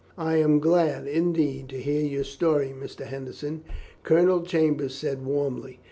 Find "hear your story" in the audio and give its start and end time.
1.79-2.73